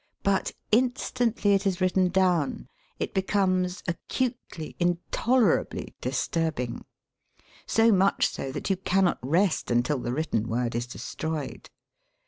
But, 0.23 0.53
instantly 0.71 1.53
it 1.53 1.67
is 1.67 1.79
written 1.79 2.07
down 2.09 2.65
it 2.97 3.13
becomes 3.13 3.83
acutely, 3.87 4.75
intolerably 4.79 5.93
dis 6.01 6.27
turbing— 6.27 6.85
so 7.67 7.91
much 7.91 8.27
so 8.27 8.51
that 8.51 8.71
you 8.71 8.77
cannot 8.77 9.19
rest 9.21 9.69
until 9.69 9.99
the 9.99 10.11
written 10.11 10.47
word 10.47 10.73
is 10.73 10.87
destroyed. 10.87 11.69